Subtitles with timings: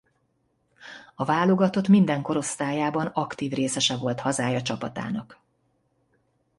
[1.15, 5.39] A válogatott minden korosztályában aktív részese volt hazája csapatának.